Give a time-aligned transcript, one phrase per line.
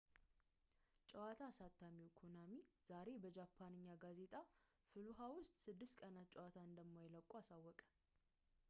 [1.11, 2.49] ጨዋታ አሳታሚው ኮናሚ
[2.87, 4.33] ዛሬ በጃፓንኛ ጋዜጣ
[4.89, 7.79] ፋሉሃ ውስጥ ስድስት ቀናት ጨዋታን እንደማይለቁት አሳወቀ